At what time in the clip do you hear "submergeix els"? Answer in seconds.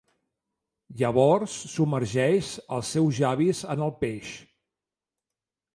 1.73-2.91